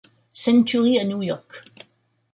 Century, 0.33 0.97
à 0.97 1.03
New 1.03 1.21
York. 1.21 1.63